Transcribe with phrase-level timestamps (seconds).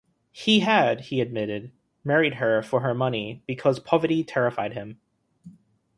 [0.31, 1.71] He had, he admitted,
[2.03, 4.99] married her for her money because poverty terrified him.